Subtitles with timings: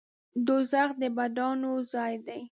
[0.45, 2.41] دوزخ د بدانو ځای دی